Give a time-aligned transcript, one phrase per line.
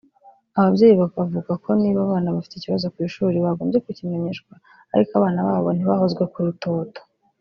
[0.59, 4.53] Ababyeyi bakavuga ko niba abana bafite ikibazo ku ishuri bagombye kukimenyeshwa
[4.93, 6.99] ariko abana babo ntibahozwe ku rutoto